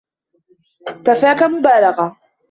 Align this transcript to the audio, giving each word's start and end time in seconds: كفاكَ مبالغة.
كفاكَ 1.05 1.43
مبالغة. 1.43 2.17